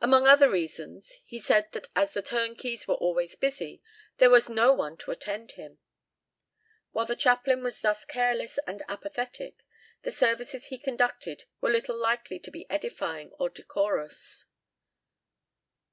Among 0.00 0.26
other 0.26 0.50
reasons, 0.50 1.20
he 1.24 1.38
said 1.38 1.70
that 1.70 1.86
as 1.94 2.14
the 2.14 2.20
turnkeys 2.20 2.88
were 2.88 2.96
always 2.96 3.36
busy, 3.36 3.80
there 4.16 4.28
was 4.28 4.48
no 4.48 4.72
one 4.72 4.96
to 4.96 5.12
attend 5.12 5.52
him. 5.52 5.78
While 6.90 7.06
the 7.06 7.14
chaplain 7.14 7.62
was 7.62 7.80
thus 7.80 8.04
careless 8.04 8.58
and 8.66 8.82
apathetic, 8.88 9.62
the 10.02 10.10
services 10.10 10.66
he 10.66 10.78
conducted 10.78 11.44
were 11.60 11.70
little 11.70 11.96
likely 11.96 12.40
to 12.40 12.50
be 12.50 12.68
edifying 12.68 13.30
or 13.38 13.48
decorous. 13.48 14.46